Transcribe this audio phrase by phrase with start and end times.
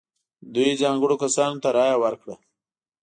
[0.53, 2.35] دوی ځانګړو کسانو ته رایه ورکړه.